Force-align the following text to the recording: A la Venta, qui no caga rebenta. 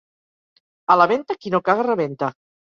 A 0.93 0.95
la 1.01 1.07
Venta, 1.11 1.35
qui 1.45 1.53
no 1.57 1.61
caga 1.69 1.87
rebenta. 1.89 2.33